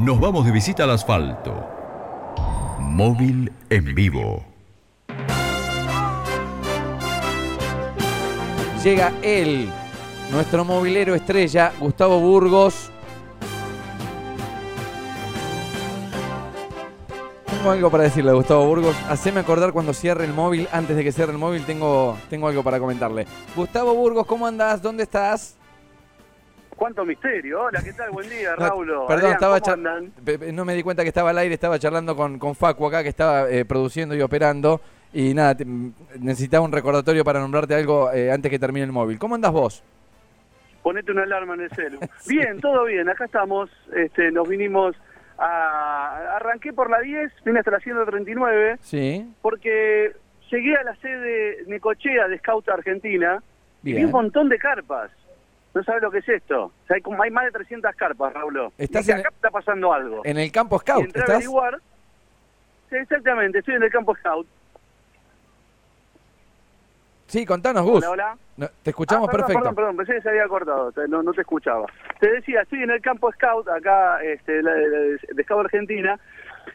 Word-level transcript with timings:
nos 0.00 0.18
vamos 0.18 0.46
de 0.46 0.52
visita 0.52 0.84
al 0.84 0.90
asfalto. 0.90 1.68
Móvil 2.78 3.52
en 3.68 3.94
vivo. 3.94 4.42
Llega 8.82 9.12
él, 9.20 9.70
nuestro 10.32 10.64
movilero 10.64 11.14
estrella, 11.14 11.72
Gustavo 11.78 12.18
Burgos. 12.18 12.90
Tengo 17.50 17.70
algo 17.70 17.90
para 17.90 18.04
decirle 18.04 18.30
a 18.30 18.34
Gustavo 18.34 18.64
Burgos. 18.64 18.96
Haceme 19.06 19.40
acordar 19.40 19.74
cuando 19.74 19.92
cierre 19.92 20.24
el 20.24 20.32
móvil. 20.32 20.66
Antes 20.72 20.96
de 20.96 21.04
que 21.04 21.12
cierre 21.12 21.32
el 21.32 21.38
móvil, 21.38 21.66
tengo, 21.66 22.16
tengo 22.30 22.48
algo 22.48 22.62
para 22.62 22.78
comentarle. 22.78 23.26
Gustavo 23.54 23.94
Burgos, 23.94 24.24
¿cómo 24.24 24.46
andás? 24.46 24.80
¿Dónde 24.80 25.02
estás? 25.02 25.59
Cuánto 26.80 27.04
misterio. 27.04 27.64
Hola, 27.64 27.82
¿qué 27.84 27.92
tal? 27.92 28.10
Buen 28.10 28.26
día, 28.30 28.54
No, 28.58 28.66
Raúl. 28.66 28.86
Perdón, 28.86 29.10
Adrián, 29.10 29.32
estaba 29.34 29.60
¿cómo 29.60 29.76
char- 29.76 30.52
no 30.54 30.64
me 30.64 30.74
di 30.74 30.82
cuenta 30.82 31.02
que 31.02 31.08
estaba 31.08 31.28
al 31.28 31.36
aire, 31.36 31.52
estaba 31.52 31.78
charlando 31.78 32.16
con, 32.16 32.38
con 32.38 32.54
Facu 32.54 32.86
acá, 32.86 33.02
que 33.02 33.10
estaba 33.10 33.50
eh, 33.50 33.66
produciendo 33.66 34.14
y 34.14 34.22
operando. 34.22 34.80
Y 35.12 35.34
nada, 35.34 35.54
te- 35.54 35.64
m- 35.64 35.92
necesitaba 36.18 36.64
un 36.64 36.72
recordatorio 36.72 37.22
para 37.22 37.38
nombrarte 37.38 37.74
algo 37.74 38.10
eh, 38.10 38.32
antes 38.32 38.50
que 38.50 38.58
termine 38.58 38.86
el 38.86 38.92
móvil. 38.92 39.18
¿Cómo 39.18 39.34
andás 39.34 39.52
vos? 39.52 39.84
Ponete 40.82 41.12
una 41.12 41.24
alarma 41.24 41.52
en 41.52 41.60
el 41.60 41.70
celu. 41.70 42.00
Bien, 42.26 42.58
todo 42.62 42.84
bien. 42.86 43.06
Acá 43.10 43.26
estamos. 43.26 43.68
Este, 43.94 44.32
nos 44.32 44.48
vinimos 44.48 44.96
a... 45.36 46.36
Arranqué 46.36 46.72
por 46.72 46.88
la 46.88 47.00
10, 47.00 47.30
vine 47.44 47.58
hasta 47.58 47.72
la 47.72 47.80
139, 47.80 48.78
Sí, 48.80 49.30
porque 49.42 50.12
llegué 50.50 50.76
a 50.78 50.82
la 50.84 50.96
sede 50.96 51.58
Necochea 51.66 52.26
de 52.26 52.38
Scout 52.38 52.66
Argentina 52.70 53.42
y 53.82 53.88
vi 53.90 53.92
bien. 53.96 54.06
un 54.06 54.12
montón 54.12 54.48
de 54.48 54.58
carpas. 54.58 55.10
No 55.74 55.84
sabes 55.84 56.02
lo 56.02 56.10
que 56.10 56.18
es 56.18 56.28
esto. 56.28 56.64
O 56.64 56.72
sea, 56.86 56.96
hay, 56.96 57.02
como, 57.02 57.22
hay 57.22 57.30
más 57.30 57.44
de 57.44 57.52
300 57.52 57.94
carpas, 57.94 58.32
Raúl. 58.34 58.72
Estás 58.76 59.06
Y 59.08 59.12
está 59.12 59.50
pasando 59.50 59.92
algo. 59.92 60.22
En 60.24 60.36
el 60.38 60.50
campo 60.50 60.76
y 60.76 60.78
Scout, 60.80 61.16
averiguar. 61.16 61.78
Sí, 62.90 62.96
exactamente, 62.96 63.60
estoy 63.60 63.74
en 63.76 63.84
el 63.84 63.90
campo 63.90 64.16
Scout. 64.16 64.46
Sí, 67.26 67.46
contanos, 67.46 67.84
Gus. 67.84 67.98
Hola, 68.04 68.10
hola. 68.10 68.36
No, 68.56 68.68
te 68.82 68.90
escuchamos 68.90 69.28
Ah, 69.28 69.30
perdón, 69.30 69.46
perfecto. 69.46 69.60
Perdón, 69.62 69.74
perdón, 69.76 69.96
pensé 69.98 70.14
que 70.14 70.20
se 70.22 70.28
había 70.30 70.48
cortado, 70.48 70.92
no, 71.08 71.22
no 71.22 71.32
te 71.32 71.42
escuchaba. 71.42 71.86
Te 72.18 72.28
decía, 72.32 72.62
estoy 72.62 72.82
en 72.82 72.90
el 72.90 73.00
campo 73.00 73.30
Scout, 73.32 73.68
acá 73.68 74.20
este, 74.24 74.62
la- 74.62 74.74
de, 74.74 75.18
de 75.32 75.42
Scout 75.44 75.64
Argentina, 75.66 76.18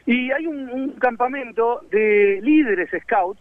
y 0.06 0.30
hay 0.32 0.46
un, 0.46 0.70
un 0.70 0.92
campamento 0.92 1.82
de 1.90 2.40
líderes 2.42 2.88
Scouts 3.02 3.40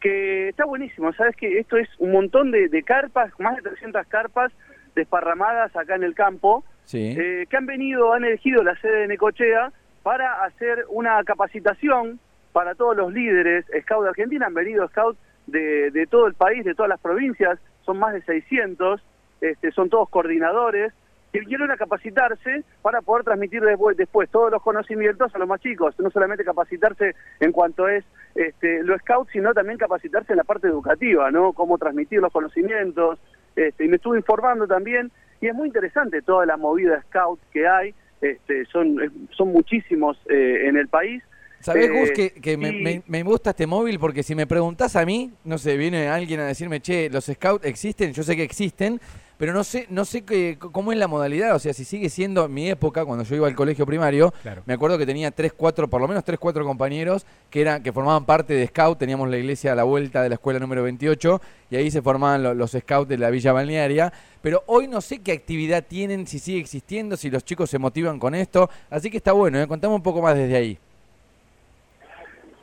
que 0.00 0.48
está 0.48 0.64
buenísimo. 0.64 1.12
Sabes 1.12 1.36
que 1.36 1.58
esto 1.58 1.76
es 1.76 1.88
un 1.98 2.12
montón 2.12 2.50
de, 2.50 2.68
de 2.68 2.82
carpas, 2.82 3.30
más 3.38 3.56
de 3.56 3.62
300 3.62 4.06
carpas 4.06 4.50
desparramadas 4.96 5.74
acá 5.76 5.94
en 5.94 6.02
el 6.02 6.14
campo, 6.14 6.64
Sí. 6.84 7.14
eh, 7.16 7.46
que 7.48 7.56
han 7.56 7.66
venido, 7.66 8.12
han 8.12 8.24
elegido 8.24 8.64
la 8.64 8.76
sede 8.80 9.02
de 9.02 9.08
Necochea 9.08 9.72
para 10.02 10.44
hacer 10.44 10.84
una 10.88 11.22
capacitación 11.24 12.18
para 12.52 12.74
todos 12.74 12.96
los 12.96 13.12
líderes 13.12 13.64
Scout 13.82 14.02
de 14.04 14.08
Argentina. 14.10 14.46
Han 14.46 14.54
venido 14.54 14.88
Scouts 14.88 15.18
de, 15.46 15.90
de 15.90 16.06
todo 16.06 16.26
el 16.26 16.34
país, 16.34 16.64
de 16.64 16.74
todas 16.74 16.88
las 16.88 17.00
provincias, 17.00 17.58
son 17.84 17.98
más 17.98 18.14
de 18.14 18.22
600, 18.22 19.00
este, 19.40 19.70
son 19.72 19.90
todos 19.90 20.08
coordinadores, 20.08 20.92
que 21.32 21.40
a 21.70 21.76
capacitarse 21.76 22.64
para 22.82 23.02
poder 23.02 23.24
transmitir 23.24 23.60
después, 23.62 23.96
después 23.96 24.30
todos 24.30 24.50
los 24.50 24.62
conocimientos 24.62 25.34
a 25.34 25.38
los 25.38 25.48
más 25.48 25.60
chicos, 25.60 25.94
no 25.98 26.08
solamente 26.10 26.44
capacitarse 26.44 27.14
en 27.40 27.52
cuanto 27.52 27.88
es 27.88 28.04
este, 28.34 28.82
lo 28.82 28.96
scout, 28.98 29.28
sino 29.30 29.52
también 29.52 29.76
capacitarse 29.78 30.32
en 30.32 30.38
la 30.38 30.44
parte 30.44 30.68
educativa, 30.68 31.30
¿no? 31.30 31.52
Cómo 31.52 31.76
transmitir 31.78 32.20
los 32.20 32.32
conocimientos, 32.32 33.18
este, 33.56 33.84
y 33.84 33.88
me 33.88 33.96
estuve 33.96 34.18
informando 34.18 34.66
también, 34.66 35.10
y 35.40 35.48
es 35.48 35.54
muy 35.54 35.66
interesante 35.68 36.22
toda 36.22 36.46
la 36.46 36.56
movida 36.56 37.02
scout 37.02 37.40
que 37.52 37.66
hay, 37.66 37.94
este, 38.20 38.64
son, 38.66 38.98
son 39.30 39.52
muchísimos 39.52 40.18
eh, 40.28 40.66
en 40.66 40.76
el 40.76 40.88
país. 40.88 41.22
¿Sabés, 41.66 41.86
Eh, 41.86 41.88
Gus, 41.90 42.10
que, 42.12 42.30
que 42.30 42.56
me, 42.56 42.68
y- 42.68 42.72
me- 42.82 43.02
me 43.08 43.22
gusta 43.24 43.50
este 43.50 43.66
móvil? 43.66 43.98
Porque 43.98 44.22
si 44.22 44.34
me 44.36 44.46
preguntás 44.46 44.94
a 44.94 45.04
mí, 45.04 45.32
no 45.44 45.58
sé, 45.58 45.76
viene 45.76 46.06
alguien 46.08 46.38
a 46.40 46.46
decirme, 46.46 46.80
che, 46.80 47.10
los 47.10 47.24
scouts 47.26 47.64
existen, 47.66 48.12
yo 48.12 48.22
sé 48.22 48.36
que 48.36 48.44
existen, 48.44 49.00
pero 49.36 49.52
no 49.52 49.64
sé 49.64 49.86
no 49.90 50.04
sé 50.04 50.22
qué- 50.22 50.56
cómo 50.58 50.92
es 50.92 50.98
la 50.98 51.08
modalidad, 51.08 51.54
o 51.56 51.58
sea, 51.58 51.74
si 51.74 51.84
sigue 51.84 52.08
siendo 52.08 52.44
en 52.46 52.54
mi 52.54 52.70
época, 52.70 53.04
cuando 53.04 53.24
yo 53.24 53.34
iba 53.36 53.48
al 53.48 53.54
colegio 53.56 53.84
primario, 53.84 54.32
Claro. 54.42 54.62
me 54.64 54.74
acuerdo 54.74 54.96
que 54.96 55.04
tenía 55.06 55.30
tres, 55.32 55.52
cuatro, 55.54 55.88
por 55.90 56.00
lo 56.00 56.06
menos 56.08 56.22
tres, 56.24 56.38
cuatro 56.38 56.64
compañeros 56.64 57.26
que 57.50 57.60
eran 57.62 57.82
que 57.82 57.92
formaban 57.92 58.24
parte 58.24 58.54
de 58.54 58.66
scout, 58.68 58.96
teníamos 58.98 59.28
la 59.28 59.36
iglesia 59.36 59.72
a 59.72 59.74
la 59.74 59.82
vuelta 59.84 60.22
de 60.22 60.28
la 60.30 60.36
escuela 60.36 60.58
número 60.60 60.84
28 60.84 61.40
y 61.68 61.76
ahí 61.76 61.90
se 61.90 62.00
formaban 62.00 62.42
lo- 62.44 62.54
los 62.54 62.70
scouts 62.70 63.08
de 63.08 63.18
la 63.18 63.28
villa 63.28 63.52
balnearia, 63.52 64.12
pero 64.40 64.62
hoy 64.68 64.86
no 64.88 65.00
sé 65.00 65.18
qué 65.18 65.32
actividad 65.32 65.84
tienen, 65.86 66.26
si 66.28 66.38
sigue 66.38 66.60
existiendo, 66.60 67.16
si 67.16 67.28
los 67.28 67.44
chicos 67.44 67.68
se 67.68 67.78
motivan 67.80 68.18
con 68.20 68.34
esto, 68.36 68.70
así 68.88 69.10
que 69.10 69.16
está 69.18 69.32
bueno, 69.32 69.60
¿eh? 69.60 69.66
contame 69.66 69.94
un 69.96 70.02
poco 70.02 70.22
más 70.22 70.36
desde 70.36 70.56
ahí. 70.56 70.78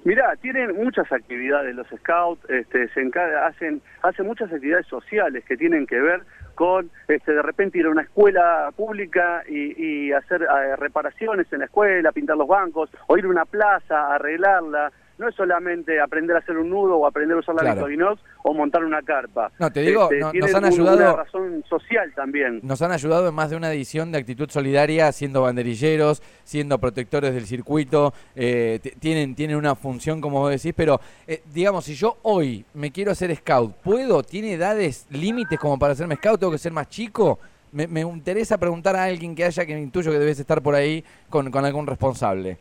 Mirá, 0.05 0.35
tienen 0.35 0.75
muchas 0.75 1.09
actividades 1.11 1.73
los 1.75 1.87
scouts, 1.87 2.43
este, 2.49 2.89
se 2.89 3.01
encarga- 3.01 3.47
hacen, 3.47 3.81
hacen 4.01 4.25
muchas 4.27 4.51
actividades 4.51 4.85
sociales 4.87 5.45
que 5.45 5.55
tienen 5.55 5.87
que 5.87 5.99
ver 5.99 6.23
con 6.55 6.91
este, 7.07 7.31
de 7.33 7.41
repente 7.41 7.79
ir 7.79 7.85
a 7.85 7.89
una 7.89 8.01
escuela 8.01 8.69
pública 8.75 9.43
y, 9.47 9.81
y 9.81 10.11
hacer 10.11 10.41
eh, 10.43 10.75
reparaciones 10.75 11.51
en 11.53 11.59
la 11.59 11.65
escuela, 11.65 12.11
pintar 12.11 12.35
los 12.37 12.47
bancos, 12.47 12.89
o 13.07 13.17
ir 13.17 13.25
a 13.25 13.29
una 13.29 13.45
plaza, 13.45 14.13
arreglarla. 14.13 14.91
No 15.17 15.29
es 15.29 15.35
solamente 15.35 16.01
aprender 16.01 16.35
a 16.35 16.39
hacer 16.39 16.57
un 16.57 16.69
nudo 16.71 16.97
o 16.97 17.05
aprender 17.07 17.37
a 17.37 17.39
usar 17.39 17.53
la 17.55 17.61
Claro. 17.61 17.85
Victorinox 17.85 18.21
o 18.43 18.53
montar 18.53 18.83
una 18.83 19.01
carpa. 19.03 19.51
No, 19.59 19.71
te 19.71 19.81
digo, 19.81 20.09
no- 20.19 20.31
tienen 20.31 20.39
nos 20.51 20.55
han 20.55 20.65
ayudado- 20.65 20.97
Una 21.13 21.23
razón 21.23 21.63
social 21.69 22.11
también. 22.15 22.59
Nos 22.63 22.81
han 22.81 22.91
ayudado 22.91 23.27
en 23.29 23.35
más 23.35 23.51
de 23.51 23.55
una 23.55 23.71
edición 23.71 24.11
de 24.11 24.17
Actitud 24.17 24.49
Solidaria, 24.49 25.11
siendo 25.11 25.43
banderilleros, 25.43 26.21
siendo 26.43 26.79
protectores 26.79 27.33
del 27.35 27.45
circuito, 27.45 28.13
eh, 28.35 28.79
tienen, 28.99 29.35
tienen 29.35 29.55
una 29.57 29.75
función, 29.75 30.19
como 30.19 30.39
vos 30.39 30.49
decís, 30.49 30.73
pero 30.75 30.99
eh, 31.27 31.43
digamos, 31.53 31.85
si 31.85 31.93
yo 31.95 32.17
hoy 32.23 32.65
me 32.73 32.91
quiero 32.91 33.11
hacer 33.11 33.35
scout, 33.35 33.75
¿puedo? 33.83 34.23
¿Tiene 34.23 34.53
edades 34.53 35.05
límites 35.11 35.59
como 35.59 35.77
para 35.77 35.93
hacerme 35.93 36.15
scout? 36.15 36.39
¿Tengo 36.39 36.51
que 36.51 36.57
ser 36.57 36.71
más 36.71 36.89
chico? 36.89 37.39
Me, 37.71 37.87
me 37.87 38.01
interesa 38.01 38.57
preguntar 38.57 38.95
a 38.95 39.03
alguien 39.05 39.35
que 39.35 39.45
haya, 39.45 39.65
que 39.65 39.77
intuyo 39.79 40.11
que 40.11 40.19
debes 40.19 40.39
estar 40.39 40.61
por 40.61 40.75
ahí 40.75 41.03
con, 41.29 41.49
con 41.51 41.65
algún 41.65 41.87
responsable. 41.87 42.57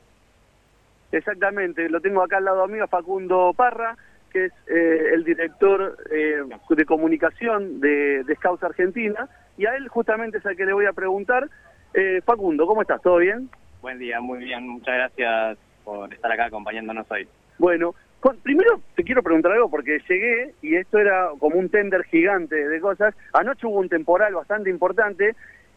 Exactamente, 1.13 1.89
lo 1.89 2.01
tengo 2.01 2.23
acá 2.23 2.39
al 2.39 2.45
lado 2.47 2.67
mío, 2.69 2.87
Facundo 2.89 3.53
Parra, 3.57 3.97
que 4.33 4.47
es 4.47 4.53
eh, 4.67 5.11
el 5.13 5.25
director 5.25 5.97
eh, 6.11 6.39
de 6.71 6.85
comunicación 6.87 7.81
de, 7.81 8.25
de 8.25 8.35
Scouts 8.37 8.63
Argentina, 8.65 9.29
y 9.59 9.67
a 9.67 9.77
él 9.77 9.89
justamente 9.89 10.39
es 10.39 10.47
al 10.47 10.57
que 10.57 10.65
le 10.65 10.73
voy 10.73 10.87
a 10.87 10.93
preguntar. 10.95 11.49
Eh, 11.93 12.23
Facundo, 12.25 12.67
¿cómo 12.67 12.81
estás? 12.81 13.03
¿Todo 13.03 13.19
bien? 13.19 13.51
Buen 13.83 13.99
día, 13.99 14.21
muy 14.21 14.39
bien. 14.39 14.67
Muchas 14.67 14.95
gracias 14.95 15.59
por 15.85 16.13
estar 16.15 16.33
acá 16.33 16.47
acompañándonos 16.47 17.11
hoy. 17.11 17.29
Bueno, 17.59 17.95
con- 18.21 18.39
primero 18.39 18.81
te 18.95 19.05
quiero 19.05 19.23
preguntar 19.23 19.53
algo 19.53 19.69
porque 19.69 20.01
llegué 20.09 20.55
y 20.63 20.77
esto 20.77 20.97
era 20.99 21.29
como 21.39 21.57
un 21.59 21.69
tender 21.69 22.05
gigante 22.05 22.57
de 22.69 22.81
cosas. 22.81 23.15
Anoche 23.35 23.67
hubo 23.67 23.81
un 23.81 23.91
temporal 23.91 24.33
bastante 24.35 24.71
importante 24.71 25.35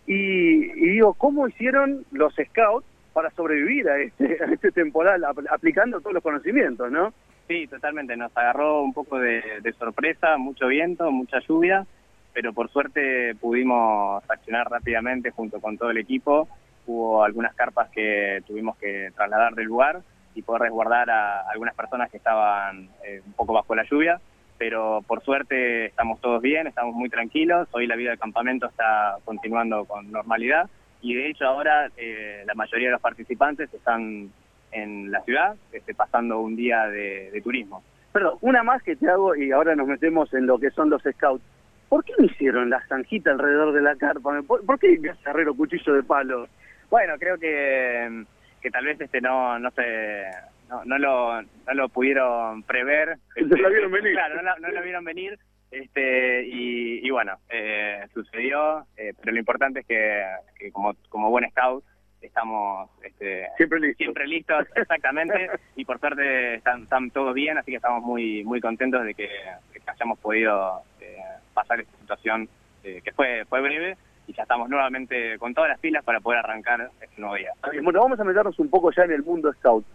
y, 0.08 0.72
y 0.72 0.90
digo, 0.92 1.14
¿cómo 1.16 1.48
hicieron 1.50 2.06
los 2.14 2.34
Scouts 2.36 2.86
para 3.16 3.30
sobrevivir 3.32 3.88
a 3.90 3.98
este, 3.98 4.38
a 4.44 4.52
este 4.52 4.74
temporal 4.74 5.24
apl- 5.24 5.48
aplicando 5.50 6.02
todos 6.02 6.14
los 6.14 6.22
conocimientos, 6.22 6.92
no? 6.92 7.14
Sí, 7.48 7.66
totalmente. 7.68 8.18
Nos 8.18 8.36
agarró 8.36 8.82
un 8.84 8.94
poco 8.94 9.18
de, 9.18 9.42
de 9.62 9.74
sorpresa, 9.74 10.36
mucho 10.38 10.68
viento, 10.68 11.10
mucha 11.12 11.40
lluvia, 11.40 11.86
pero 12.34 12.52
por 12.52 12.70
suerte 12.70 13.34
pudimos 13.40 14.22
accionar 14.30 14.70
rápidamente 14.70 15.32
junto 15.32 15.62
con 15.62 15.78
todo 15.78 15.92
el 15.92 15.98
equipo. 15.98 16.50
Hubo 16.86 17.24
algunas 17.24 17.56
carpas 17.56 17.90
que 17.90 18.44
tuvimos 18.46 18.76
que 18.78 19.12
trasladar 19.16 19.56
del 19.56 19.68
lugar 19.68 20.02
y 20.34 20.42
poder 20.42 20.64
resguardar 20.64 21.10
a 21.10 21.50
algunas 21.50 21.74
personas 21.74 22.12
que 22.12 22.18
estaban 22.18 22.90
eh, 23.06 23.22
un 23.26 23.34
poco 23.34 23.54
bajo 23.54 23.74
la 23.76 23.86
lluvia, 23.90 24.20
pero 24.58 25.02
por 25.08 25.24
suerte 25.24 25.86
estamos 25.86 26.20
todos 26.20 26.42
bien, 26.42 26.68
estamos 26.68 26.94
muy 26.94 27.10
tranquilos. 27.10 27.70
Hoy 27.72 27.88
la 27.88 27.96
vida 27.96 28.10
del 28.10 28.20
campamento 28.20 28.68
está 28.68 29.16
continuando 29.24 29.86
con 29.86 30.12
normalidad 30.12 30.70
y 31.12 31.16
de 31.16 31.30
hecho 31.30 31.46
ahora 31.46 31.90
eh, 31.98 32.44
la 32.46 32.54
mayoría 32.54 32.88
de 32.88 32.94
los 32.94 33.02
participantes 33.02 33.74
están 33.74 34.30
en 34.72 35.12
la 35.12 35.22
ciudad, 35.22 35.56
este, 35.72 35.94
pasando 35.94 36.40
un 36.40 36.56
día 36.56 36.88
de, 36.88 37.30
de 37.32 37.42
turismo. 37.42 37.84
Perdón, 38.12 38.38
una 38.42 38.64
más 38.64 38.82
que 38.84 38.96
te 38.96 39.10
hago 39.10 39.36
y 39.36 39.52
ahora 39.52 39.76
nos 39.76 39.88
metemos 39.88 40.34
en 40.34 40.48
lo 40.48 40.58
que 40.60 40.72
son 40.72 40.90
los 40.90 41.02
scouts. 41.04 41.44
¿Por 41.90 42.04
qué 42.04 42.14
no 42.18 42.26
hicieron 42.26 42.70
la 42.70 42.82
zanjita 42.88 43.32
alrededor 43.32 43.74
de 43.74 43.82
la 43.82 43.96
carpa? 43.96 44.42
¿Por, 44.48 44.66
por 44.66 44.80
qué 44.80 44.94
ese 44.94 45.30
herrero 45.30 45.54
cuchillo 45.54 45.94
de 45.94 46.04
palo? 46.04 46.48
Bueno, 46.90 47.14
creo 47.20 47.38
que, 47.38 48.24
que 48.62 48.72
tal 48.72 48.86
vez 48.86 49.00
este 49.00 49.22
no 49.22 49.60
no 49.60 49.70
se 49.72 50.24
no, 50.70 50.84
no 50.86 50.98
lo 50.98 51.42
no 51.42 51.74
lo 51.74 51.90
pudieron 51.90 52.64
prever. 52.64 53.18
No 53.38 53.56
la 53.58 53.70
vieron 53.70 53.92
venir. 53.92 54.14
Claro, 54.14 54.36
no, 54.38 54.42
la- 54.42 54.60
no 54.60 54.68
lo 54.70 54.82
vieron 54.82 55.04
venir. 55.06 55.38
Este 55.76 56.46
y, 56.46 57.06
y 57.06 57.10
bueno, 57.10 57.38
eh, 57.50 58.06
sucedió, 58.14 58.86
eh, 58.96 59.14
pero 59.20 59.34
lo 59.34 59.40
importante 59.40 59.82
es 59.82 59.86
que, 59.86 60.24
que 60.58 60.72
como 60.72 60.96
como 61.10 61.30
buen 61.30 61.50
scout 61.52 61.84
estamos 62.22 62.90
este, 63.04 63.48
Siempre 63.58 63.80
listo. 63.80 63.98
siempre 63.98 64.28
listos, 64.28 64.66
exactamente, 64.76 65.50
y 65.76 65.86
por 65.86 66.00
suerte 66.00 66.56
están, 66.56 66.84
están 66.84 67.12
todos 67.12 67.34
bien, 67.34 67.58
así 67.58 67.72
que 67.72 67.78
estamos 67.78 68.04
muy 68.04 68.44
muy 68.44 68.62
contentos 68.62 69.04
de 69.04 69.14
que, 69.14 69.30
de 69.74 69.80
que 69.80 69.92
hayamos 69.92 70.18
podido 70.20 70.82
eh, 71.02 71.18
pasar 71.54 71.82
esta 71.82 71.98
situación 71.98 72.50
eh, 72.84 73.02
que 73.04 73.12
fue 73.12 73.44
fue 73.46 73.62
breve, 73.62 73.98
y 74.28 74.34
ya 74.34 74.44
estamos 74.44 74.70
nuevamente 74.70 75.38
con 75.40 75.54
todas 75.54 75.70
las 75.70 75.80
pilas 75.80 76.04
para 76.04 76.20
poder 76.20 76.40
arrancar 76.40 76.90
este 77.02 77.20
nuevo 77.22 77.36
día. 77.36 77.52
Bueno, 77.84 78.02
vamos 78.02 78.20
a 78.20 78.24
meternos 78.24 78.58
un 78.60 78.70
poco 78.70 78.92
ya 78.92 79.04
en 79.04 79.12
el 79.12 79.24
mundo 79.24 79.52
scout. 79.54 79.86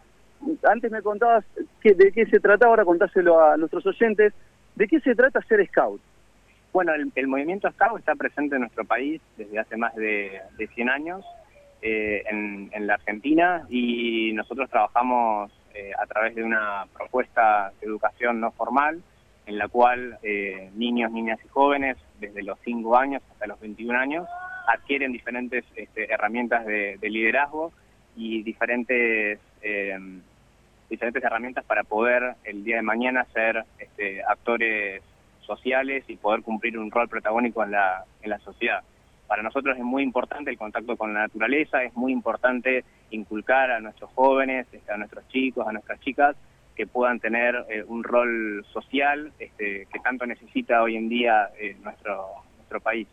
Antes 0.62 0.91
me 0.91 1.03
contabas 1.03 1.44
que, 1.83 1.94
de 1.94 2.12
qué 2.12 2.26
se 2.26 2.41
trata, 2.41 2.67
ahora 2.67 2.85
contáselo 2.85 3.43
a 3.43 3.56
nuestros 3.56 3.85
oyentes. 3.87 4.33
¿De 4.81 4.88
qué 4.88 4.99
se 5.00 5.15
trata 5.15 5.43
ser 5.43 5.62
scout? 5.67 6.00
Bueno, 6.73 6.93
el, 6.94 7.29
movimiento 7.29 7.71
scout 7.71 7.99
está 7.99 8.15
presente 8.15 8.55
en 8.55 8.62
nuestro 8.62 8.87
país 8.87 9.21
desde 9.37 9.59
hace 9.59 9.77
más 9.77 9.94
de, 9.94 10.41
de 10.56 10.67
100 10.69 10.88
años 10.88 11.23
eh, 11.82 12.23
en, 12.31 12.71
en, 12.73 12.87
la 12.87 12.94
Argentina 12.94 13.67
y 13.69 14.32
nosotros 14.32 14.71
trabajamos 14.71 15.53
eh, 15.75 15.93
a 16.00 16.06
través 16.06 16.35
de 16.35 16.44
una 16.44 16.87
propuesta 16.97 17.75
de 17.79 17.88
educación 17.88 18.41
no 18.41 18.53
formal 18.53 19.03
en 19.44 19.59
la 19.59 19.69
cual 19.69 20.19
eh, 20.23 20.71
niños, 20.75 21.12
niñas 21.12 21.38
y 21.44 21.49
jóvenes 21.49 21.99
desde 22.19 22.43
los 22.43 22.59
5 22.65 22.97
años 22.97 23.23
hasta 23.33 23.49
los 23.49 23.61
21 23.61 23.99
años 23.99 24.26
adquieren 24.67 25.12
diferentes 25.12 25.62
este, 25.76 26.11
herramientas 26.11 26.65
de, 26.65 26.97
de, 26.99 27.11
liderazgo 27.11 27.71
y 28.17 28.43
diferentes 28.44 29.41
eh, 29.61 29.99
diferentes 30.91 31.23
herramientas 31.23 31.65
para 31.65 31.85
poder 31.85 32.35
el 32.45 32.65
día 32.65 32.77
de 32.77 32.83
mañana 32.83 33.25
ser 33.33 33.65
este, 33.79 34.23
actores 34.25 35.03
sociales 35.41 36.05
y 36.09 36.17
poder 36.17 36.43
cumplir 36.43 36.79
un 36.79 36.91
rol 36.91 37.09
protagónico 37.09 37.65
en 37.65 37.71
la, 37.71 38.05
en 38.23 38.31
la 38.31 38.39
sociedad. 38.41 38.83
Para 39.27 39.43
nosotros 39.43 39.79
es 39.79 39.85
muy 39.85 40.03
importante 40.03 40.51
el 40.51 40.59
contacto 40.59 40.97
con 40.97 41.15
la 41.15 41.21
naturaleza, 41.21 41.85
es 41.85 41.95
muy 41.95 42.13
importante 42.13 42.85
inculcar 43.11 43.71
a 43.71 43.81
nuestros 43.81 44.11
jóvenes, 44.11 44.67
este, 44.73 44.93
a 44.93 44.97
nuestros 44.97 45.27
chicos, 45.29 45.67
a 45.67 45.73
nuestras 45.73 46.01
chicas, 46.01 46.37
que 46.75 46.87
puedan 46.87 47.21
tener 47.21 47.65
eh, 47.69 47.85
un 47.87 48.03
rol 48.03 48.65
social 48.73 49.33
este, 49.39 49.87
que 49.93 49.99
tanto 50.01 50.27
necesita 50.27 50.83
hoy 50.83 50.97
en 50.97 51.09
día 51.09 51.51
eh, 51.59 51.77
nuestro, 51.83 52.27
nuestro 52.57 52.81
país. 52.81 53.07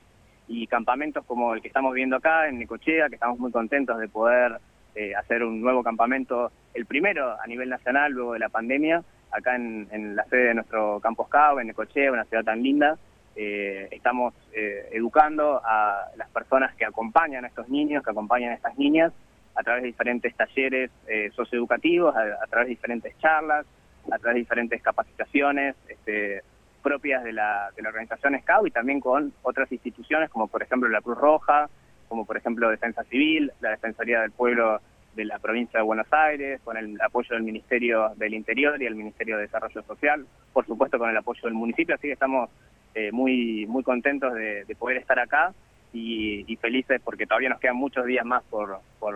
Y 0.48 0.66
campamentos 0.68 1.26
como 1.26 1.54
el 1.54 1.62
que 1.62 1.68
estamos 1.68 1.94
viendo 1.94 2.16
acá 2.16 2.48
en 2.48 2.60
Necochea, 2.60 3.10
que 3.10 3.16
estamos 3.16 3.38
muy 3.38 3.52
contentos 3.52 4.00
de 4.00 4.08
poder 4.08 4.58
eh, 4.98 5.14
hacer 5.16 5.44
un 5.44 5.62
nuevo 5.62 5.84
campamento, 5.84 6.52
el 6.74 6.88
primero 6.88 7.40
a 7.40 7.46
nivel 7.46 7.70
nacional 7.70 8.12
luego 8.12 8.34
de 8.34 8.40
la 8.40 8.50
pandemia, 8.50 9.04
acá 9.32 9.56
en, 9.56 10.16
la 10.16 10.24
sede 10.26 10.48
de 10.48 10.54
nuestro 10.56 11.00
Campos 11.00 11.30
Cabo, 11.30 11.60
en 11.60 11.68
Necochea, 11.68 12.12
una 12.12 12.26
ciudad 12.26 12.44
tan 12.44 12.64
linda. 12.64 12.98
Eh, 13.36 13.88
estamos 13.92 14.34
eh, 14.54 14.90
educando 14.94 15.62
a 15.64 16.08
las 16.16 16.30
personas 16.30 16.74
que 16.76 16.86
acompañan 16.86 17.46
a 17.46 17.48
estos 17.48 17.70
niños, 17.70 18.04
que 18.04 18.10
acompañan 18.10 18.52
a 18.52 18.56
estas 18.56 18.78
niñas, 18.78 19.14
a 19.54 19.62
través 19.62 19.84
de 19.84 19.88
diferentes 19.88 20.36
talleres 20.36 20.90
eh, 21.08 21.30
socioeducativos, 21.36 22.16
a, 22.16 22.48
través 22.48 22.68
de 22.68 22.76
diferentes 22.76 23.18
charlas, 23.20 23.66
a 24.12 24.18
través 24.18 24.36
de 24.36 24.40
diferentes 24.40 24.82
capacitaciones 24.82 25.76
este, 25.88 26.42
propias 26.82 27.24
de 27.24 27.34
la, 27.34 27.70
de 27.76 27.84
la 27.84 27.90
organización 27.90 28.40
SCAU 28.40 28.68
y 28.68 28.72
también 28.72 29.00
con 29.00 29.34
otras 29.44 29.72
instituciones 29.72 30.30
como 30.30 30.48
por 30.48 30.64
ejemplo 30.64 30.90
la 30.90 31.02
Cruz 31.02 31.18
Roja, 31.18 31.70
como 32.08 32.26
por 32.26 32.38
ejemplo 32.38 32.70
Defensa 32.70 33.04
Civil, 33.06 33.52
la 33.62 33.72
Defensoría 33.72 34.22
del 34.22 34.32
Pueblo 34.32 34.82
de 35.16 35.26
la 35.26 35.40
provincia 35.40 35.80
de 35.80 35.86
Buenos 35.86 36.08
Aires, 36.12 36.62
con 36.64 36.78
el 36.78 37.00
apoyo 37.02 37.30
del 37.32 37.44
Ministerio 37.44 38.12
del 38.16 38.34
Interior 38.34 38.82
y 38.82 38.86
el 38.86 38.96
Ministerio 38.96 39.38
de 39.38 39.44
Desarrollo 39.44 39.82
Social, 39.82 40.26
por 40.54 40.66
supuesto 40.66 41.00
con 41.00 41.10
el 41.10 41.18
apoyo 41.18 41.42
del 41.44 41.54
municipio, 41.54 41.96
así 41.96 42.08
que 42.08 42.14
estamos 42.14 42.50
eh, 42.94 43.12
muy 43.12 43.66
muy 43.68 43.84
contentos 43.84 44.34
de, 44.34 44.64
de 44.66 44.76
poder 44.76 44.98
estar 44.98 45.20
acá 45.20 45.54
y, 45.94 46.46
y, 46.52 46.56
felices 46.58 47.02
porque 47.04 47.26
todavía 47.26 47.50
nos 47.50 47.60
quedan 47.60 47.76
muchos 47.76 48.06
días 48.06 48.26
más 48.26 48.44
por, 48.44 48.80
por, 49.00 49.16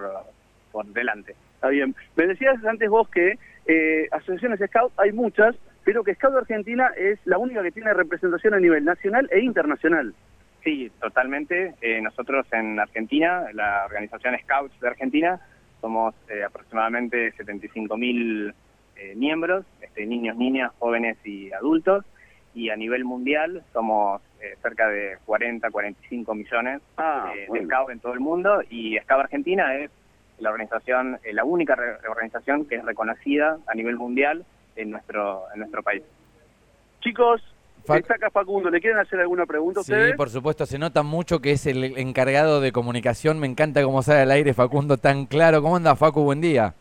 por 0.71 0.85
delante. 0.87 1.35
Está 1.55 1.69
bien. 1.69 1.95
Me 2.15 2.27
decías 2.27 2.63
antes 2.65 2.89
vos 2.89 3.07
que 3.09 3.37
eh, 3.67 4.07
asociaciones 4.11 4.59
Scout 4.59 4.93
hay 4.97 5.11
muchas, 5.11 5.55
pero 5.83 6.03
que 6.03 6.15
Scout 6.15 6.35
Argentina 6.35 6.91
es 6.97 7.19
la 7.25 7.37
única 7.37 7.61
que 7.61 7.71
tiene 7.71 7.93
representación 7.93 8.53
a 8.53 8.59
nivel 8.59 8.85
nacional 8.85 9.29
e 9.31 9.41
internacional. 9.41 10.13
Sí, 10.63 10.91
totalmente. 10.99 11.73
Eh, 11.81 12.01
nosotros 12.01 12.45
en 12.51 12.79
Argentina, 12.79 13.45
la 13.53 13.85
organización 13.85 14.37
Scouts 14.43 14.79
de 14.79 14.87
Argentina, 14.87 15.39
somos 15.79 16.13
eh, 16.29 16.43
aproximadamente 16.43 17.31
75 17.31 17.97
mil 17.97 18.53
eh, 18.95 19.15
miembros, 19.15 19.65
este, 19.81 20.05
niños, 20.05 20.37
niñas, 20.37 20.71
jóvenes 20.77 21.17
y 21.25 21.51
adultos, 21.51 22.05
y 22.53 22.69
a 22.69 22.75
nivel 22.75 23.05
mundial 23.05 23.63
somos 23.73 24.21
eh, 24.41 24.55
cerca 24.61 24.87
de 24.87 25.17
40, 25.25 25.69
45 25.71 26.35
millones 26.35 26.81
ah, 26.97 27.31
eh, 27.35 27.45
bueno. 27.47 27.67
de 27.67 27.67
Scout 27.67 27.89
en 27.91 27.99
todo 27.99 28.13
el 28.13 28.19
mundo, 28.19 28.61
y 28.69 28.97
Scout 28.99 29.21
Argentina 29.21 29.75
es 29.75 29.89
la 30.39 30.49
organización, 30.49 31.19
eh, 31.23 31.33
la 31.33 31.43
única 31.43 31.75
re 31.75 31.97
organización 32.09 32.65
que 32.65 32.75
es 32.75 32.85
reconocida 32.85 33.57
a 33.67 33.75
nivel 33.75 33.95
mundial 33.95 34.45
en 34.75 34.91
nuestro, 34.91 35.45
en 35.53 35.59
nuestro 35.59 35.83
país. 35.83 36.03
Chicos, 37.01 37.41
Fac- 37.85 37.99
está 38.01 38.15
acá 38.15 38.29
Facundo, 38.29 38.69
¿le 38.69 38.79
quieren 38.79 38.99
hacer 38.99 39.19
alguna 39.19 39.45
pregunta 39.45 39.79
a 39.79 39.83
Sí, 39.83 39.91
ustedes? 39.91 40.15
por 40.15 40.29
supuesto, 40.29 40.65
se 40.65 40.77
nota 40.77 41.03
mucho 41.03 41.39
que 41.39 41.51
es 41.51 41.65
el 41.65 41.97
encargado 41.97 42.61
de 42.61 42.71
comunicación. 42.71 43.39
Me 43.39 43.47
encanta 43.47 43.83
cómo 43.83 44.01
sale 44.03 44.21
al 44.21 44.31
aire 44.31 44.53
Facundo 44.53 44.97
tan 44.97 45.25
claro. 45.25 45.61
¿Cómo 45.61 45.75
anda 45.77 45.95
Facu? 45.95 46.21
Buen 46.23 46.41
día. 46.41 46.73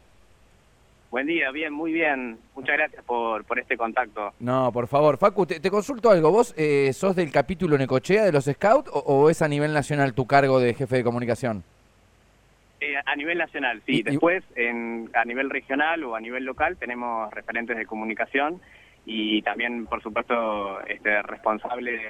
Buen 1.10 1.26
día, 1.26 1.50
bien, 1.50 1.72
muy 1.72 1.92
bien. 1.92 2.38
Muchas 2.54 2.76
gracias 2.76 3.02
por, 3.04 3.44
por 3.44 3.58
este 3.58 3.76
contacto. 3.76 4.32
No, 4.38 4.70
por 4.72 4.86
favor. 4.86 5.16
Facu, 5.18 5.44
te, 5.46 5.58
te 5.58 5.70
consulto 5.70 6.10
algo. 6.10 6.30
¿Vos 6.30 6.54
eh, 6.56 6.92
sos 6.92 7.16
del 7.16 7.32
capítulo 7.32 7.76
Necochea 7.76 8.24
de 8.24 8.30
los 8.32 8.44
Scouts 8.44 8.90
o, 8.92 8.98
o 9.00 9.28
es 9.30 9.42
a 9.42 9.48
nivel 9.48 9.72
nacional 9.72 10.14
tu 10.14 10.26
cargo 10.26 10.60
de 10.60 10.74
jefe 10.74 10.96
de 10.96 11.04
comunicación? 11.04 11.64
Eh, 12.80 12.94
a 13.04 13.16
nivel 13.16 13.38
nacional, 13.38 13.82
sí. 13.84 13.98
y- 13.98 14.02
Después, 14.02 14.42
en, 14.54 15.10
a 15.14 15.24
nivel 15.24 15.50
regional 15.50 16.02
o 16.04 16.14
a 16.14 16.20
nivel 16.20 16.44
local, 16.44 16.76
tenemos 16.78 17.30
referentes 17.34 17.76
de 17.76 17.84
comunicación 17.86 18.60
y 19.12 19.42
también, 19.42 19.86
por 19.86 20.00
supuesto, 20.02 20.80
este, 20.86 21.20
responsables 21.22 22.00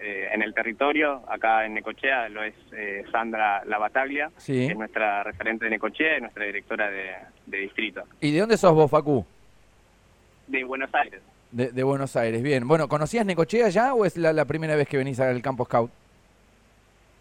eh, 0.00 0.28
en 0.32 0.42
el 0.42 0.52
territorio. 0.52 1.22
Acá 1.28 1.64
en 1.64 1.74
Necochea 1.74 2.28
lo 2.30 2.42
es 2.42 2.54
eh, 2.72 3.04
Sandra 3.12 3.64
Labataglia, 3.64 4.30
Sí. 4.38 4.66
que 4.66 4.72
es 4.72 4.76
nuestra 4.76 5.22
referente 5.22 5.66
de 5.66 5.70
Necochea 5.70 6.18
y 6.18 6.20
nuestra 6.22 6.44
directora 6.44 6.90
de, 6.90 7.12
de 7.46 7.58
distrito. 7.58 8.02
¿Y 8.20 8.32
de 8.32 8.40
dónde 8.40 8.56
sos 8.56 8.74
vos, 8.74 8.90
Facu? 8.90 9.24
De 10.48 10.64
Buenos 10.64 10.92
Aires. 10.94 11.20
De, 11.52 11.70
de 11.70 11.82
Buenos 11.84 12.16
Aires. 12.16 12.42
Bien. 12.42 12.66
Bueno, 12.66 12.88
¿conocías 12.88 13.24
Necochea 13.24 13.68
ya 13.68 13.94
o 13.94 14.04
es 14.04 14.16
la, 14.16 14.32
la 14.32 14.44
primera 14.44 14.74
vez 14.74 14.88
que 14.88 14.96
venís 14.96 15.20
al 15.20 15.40
campo 15.42 15.64
Scout? 15.64 15.90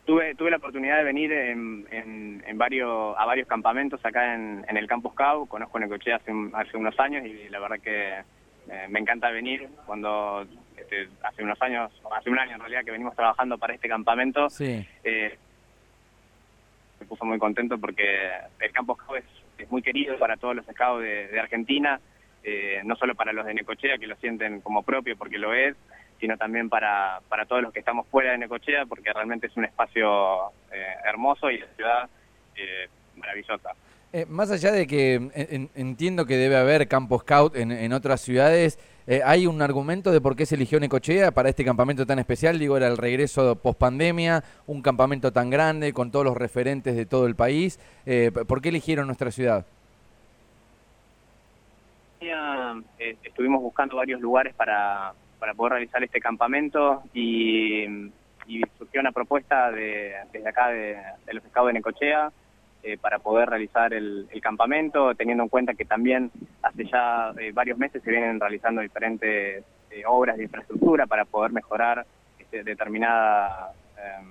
Tuve, 0.06 0.34
tuve 0.36 0.50
la 0.52 0.58
oportunidad 0.58 0.98
de 0.98 1.04
venir 1.04 1.32
en, 1.34 1.86
en, 1.92 2.44
en 2.48 2.58
varios, 2.58 3.14
a 3.18 3.26
varios 3.26 3.48
campamentos 3.48 4.00
acá 4.06 4.34
en, 4.34 4.66
en 4.68 4.78
el 4.78 4.88
Campus 4.88 5.14
Cau. 5.14 5.46
Conozco 5.48 5.78
Necochea 5.80 6.16
hace, 6.16 6.32
un- 6.32 6.50
hace 6.56 6.76
unos 6.78 6.98
años 7.00 7.26
y 7.26 7.50
la 7.50 7.60
verdad 7.60 7.78
que 7.84 8.14
eh, 8.70 8.88
me 8.90 9.00
encanta 9.00 9.30
venir. 9.32 9.68
Cuando 9.86 10.46
este, 10.76 11.10
hace 11.24 11.44
unos 11.44 11.62
años, 11.62 11.92
hace 12.16 12.30
un 12.30 12.40
año 12.40 12.54
en 12.56 12.60
realidad, 12.60 12.84
que 12.86 12.92
venimos 12.92 13.16
trabajando 13.16 13.58
para 13.58 13.74
este 13.74 13.88
campamento, 13.90 14.50
Sí. 14.50 14.86
eh, 15.04 15.38
me 17.00 17.06
puso 17.06 17.26
muy 17.26 17.38
contento 17.38 17.78
porque 17.78 18.30
el 18.60 18.72
Campus 18.72 18.98
Cau 18.98 19.16
es, 19.16 19.26
es 19.58 19.70
muy 19.72 19.82
querido 19.82 20.18
para 20.18 20.38
todos 20.38 20.56
los 20.56 20.66
scouts 20.66 21.04
de, 21.04 21.28
de 21.28 21.40
Argentina, 21.40 22.00
eh, 22.44 22.82
no 22.86 22.96
solo 22.96 23.14
para 23.16 23.34
los 23.34 23.46
de 23.46 23.54
Necochea, 23.54 23.98
que 23.98 24.08
lo 24.08 24.16
sienten 24.18 24.62
como 24.62 24.84
propio 24.84 25.16
porque 25.18 25.38
lo 25.38 25.54
es, 25.54 25.76
sino 26.20 26.38
también 26.38 26.70
para, 26.70 27.20
para 27.30 27.46
todos 27.46 27.62
los 27.62 27.72
que 27.74 27.80
estamos 27.80 28.08
fuera 28.08 28.32
de 28.32 28.40
Necochea, 28.40 28.86
porque 28.88 29.14
realmente 29.14 29.48
es 29.48 29.56
un 29.58 29.66
espacio 29.66 30.50
eh, 30.72 30.96
hermoso 31.06 31.52
y 31.52 31.60
la 31.60 31.68
ciudad 31.76 32.10
eh, 32.56 32.88
maravillosa. 33.16 33.72
Eh, 34.14 34.26
más 34.28 34.50
allá 34.52 34.72
de 34.72 34.88
que 34.88 35.16
en- 35.16 35.70
entiendo 35.76 36.26
que 36.26 36.38
debe 36.38 36.56
haber 36.56 36.88
campo 36.88 37.20
scout 37.20 37.56
en, 37.56 37.72
en 37.72 37.92
otras 37.94 38.22
ciudades, 38.22 38.80
eh, 39.06 39.22
¿hay 39.24 39.48
un 39.48 39.62
argumento 39.62 40.12
de 40.12 40.22
por 40.22 40.36
qué 40.36 40.46
se 40.46 40.56
eligió 40.56 40.80
Necochea 40.80 41.32
para 41.32 41.50
este 41.50 41.66
campamento 41.66 42.06
tan 42.06 42.18
especial? 42.20 42.58
Digo, 42.58 42.78
era 42.78 42.88
el 42.88 42.98
regreso 42.98 43.56
post 43.56 43.78
pandemia, 43.80 44.44
un 44.66 44.82
campamento 44.82 45.32
tan 45.32 45.50
grande 45.50 45.94
con 45.94 46.12
todos 46.12 46.26
los 46.26 46.38
referentes 46.38 46.96
de 46.96 47.06
todo 47.06 47.28
el 47.28 47.36
país. 47.36 47.80
Eh, 48.06 48.32
¿Por 48.32 48.62
qué 48.62 48.70
eligieron 48.70 49.08
nuestra 49.08 49.30
ciudad? 49.32 49.66
Eh, 52.20 53.16
estuvimos 53.24 53.62
buscando 53.62 53.98
varios 53.98 54.20
lugares 54.22 54.54
para, 54.56 55.14
para 55.40 55.54
poder 55.54 55.74
realizar 55.74 56.04
este 56.04 56.20
campamento 56.20 57.04
y, 57.14 57.84
y 58.48 58.62
surgió 58.78 59.02
una 59.02 59.12
propuesta 59.12 59.72
de, 59.72 60.14
desde 60.34 60.50
acá 60.50 60.70
de, 60.70 60.98
de 61.26 61.34
los 61.34 61.44
scouts 61.44 61.68
de 61.68 61.74
Necochea 61.74 62.32
eh, 62.84 62.98
para 62.98 63.20
poder 63.20 63.50
realizar 63.50 63.94
el, 63.94 64.28
el 64.32 64.42
campamento, 64.42 65.14
teniendo 65.16 65.44
en 65.44 65.50
cuenta 65.50 65.74
que 65.74 65.86
también 65.86 66.32
hace 66.62 66.86
ya 66.86 67.32
eh, 67.40 67.52
varios 67.54 67.78
meses 67.78 68.02
se 68.04 68.12
vienen 68.12 68.40
realizando 68.40 68.82
diferentes 68.82 69.64
eh, 69.92 70.04
obras 70.06 70.38
de 70.38 70.44
infraestructura 70.44 71.06
para 71.08 71.26
poder 71.26 71.52
mejorar 71.52 72.06
este, 72.40 72.64
determinada, 72.64 73.74
eh, 73.98 74.24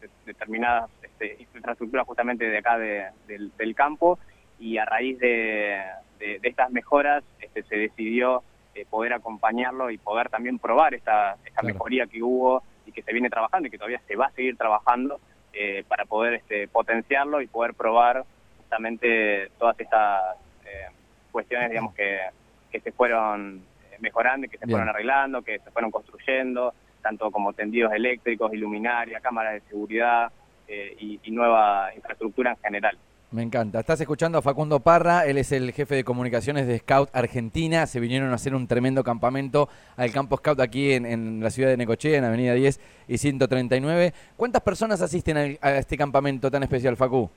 de- 0.00 0.10
determinadas 0.26 0.90
este, 1.02 1.36
infraestructuras 1.54 2.06
justamente 2.06 2.44
de 2.48 2.58
acá 2.58 2.78
de- 2.78 3.08
del, 3.26 3.50
del 3.56 3.74
campo 3.74 4.18
y 4.58 4.78
a 4.78 4.84
raíz 4.84 5.18
de, 5.18 5.80
de- 6.18 6.38
de 6.38 6.48
estas 6.48 6.70
mejoras 6.70 7.24
este, 7.40 7.62
se 7.64 7.76
decidió 7.76 8.42
eh, 8.74 8.86
poder 8.88 9.12
acompañarlo 9.12 9.90
y 9.90 9.98
poder 9.98 10.28
también 10.30 10.58
probar 10.58 10.94
esta, 10.94 11.32
esta 11.44 11.60
Claro. 11.60 11.74
mejoría 11.74 12.06
que 12.06 12.22
hubo 12.22 12.62
y 12.86 12.92
que 12.92 13.02
se 13.02 13.12
viene 13.12 13.28
trabajando 13.28 13.66
y 13.68 13.70
que 13.70 13.76
todavía 13.78 14.00
se 14.06 14.16
va 14.16 14.26
a 14.26 14.30
seguir 14.32 14.56
trabajando 14.56 15.20
eh, 15.52 15.84
para 15.88 16.04
poder 16.04 16.34
este, 16.34 16.68
potenciarlo 16.68 17.40
y 17.40 17.46
poder 17.46 17.74
probar 17.74 18.24
justamente 18.58 19.50
todas 19.58 19.78
estas 19.78 20.36
eh, 20.64 20.86
cuestiones, 21.32 21.70
digamos, 21.70 21.94
que, 21.94 22.18
que 22.70 22.80
se 22.80 22.92
fueron 22.92 23.62
eh, 23.90 23.96
mejorando 24.00 24.48
que 24.48 24.58
se 24.58 24.66
Bien. 24.66 24.76
fueron 24.76 24.88
arreglando, 24.88 25.42
que 25.42 25.58
se 25.58 25.70
fueron 25.70 25.90
construyendo 25.90 26.74
tanto 27.02 27.30
como 27.30 27.52
tendidos 27.52 27.92
eléctricos, 27.92 28.52
iluminaria, 28.52 29.20
cámaras 29.20 29.54
de 29.54 29.60
seguridad 29.62 30.30
y, 30.68 31.18
y 31.24 31.30
nueva 31.32 31.92
infraestructura 31.96 32.52
en 32.52 32.56
general. 32.58 32.96
Me 33.32 33.44
encanta. 33.44 33.78
Estás 33.78 34.00
escuchando 34.00 34.38
a 34.38 34.42
Facundo 34.42 34.80
Parra, 34.80 35.24
él 35.24 35.38
es 35.38 35.52
el 35.52 35.70
jefe 35.70 35.94
de 35.94 36.02
comunicaciones 36.02 36.66
de 36.66 36.78
Scout 36.78 37.10
Argentina. 37.12 37.86
Se 37.86 38.00
vinieron 38.00 38.32
a 38.32 38.34
hacer 38.34 38.56
un 38.56 38.66
tremendo 38.66 39.04
campamento 39.04 39.68
al 39.96 40.10
campo 40.10 40.36
Scout 40.38 40.58
aquí 40.58 40.94
en, 40.94 41.38
la 41.40 41.50
ciudad 41.50 41.68
de 41.68 41.76
Necochea, 41.76 42.18
en 42.18 42.24
Avenida 42.24 42.54
10 42.54 42.80
y 43.06 43.18
139. 43.18 44.12
¿Cuántas 44.36 44.62
personas 44.62 45.00
asisten 45.00 45.58
a, 45.62 45.78
este 45.78 45.96
campamento 45.96 46.50
tan 46.50 46.64
especial, 46.64 46.96
Facu? 46.96 47.30